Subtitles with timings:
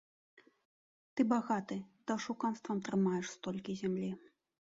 [1.13, 4.09] Ты багаты, ты ашуканствам трымаеш столькі зямлі.